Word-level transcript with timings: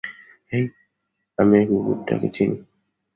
হেই, 0.51 0.65
আমি 1.37 1.53
ওই 1.59 1.65
কুকুরটাকে 1.69 2.27
চিনি। 2.35 2.57